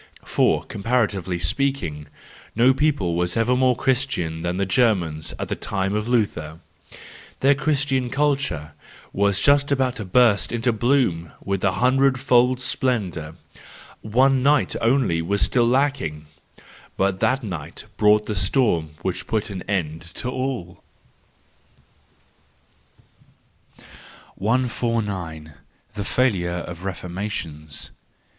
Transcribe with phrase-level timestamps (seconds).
[0.25, 2.07] For, comparatively speaking,
[2.55, 6.59] no people was ever more Christian than the Germans at the time of Luther;
[7.41, 8.71] their Christian culture
[9.13, 15.43] was just about to burst into bloom with a hundred fold splendour,—one night only was
[15.43, 16.25] still lacking;
[16.97, 20.81] but that night brought the storm which put an end to all.
[24.33, 25.53] 149.
[25.93, 27.91] The Failure of Reformations